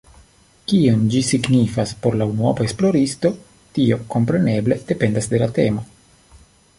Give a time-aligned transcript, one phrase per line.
[0.69, 3.31] Kion ĝi signifas por la unuopa esploristo,
[3.75, 5.85] tio kompreneble dependas de la temo.